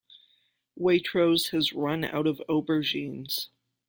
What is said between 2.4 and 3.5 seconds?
aubergines